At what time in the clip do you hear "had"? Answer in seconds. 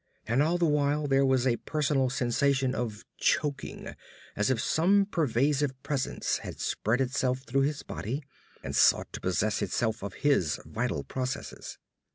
6.39-6.59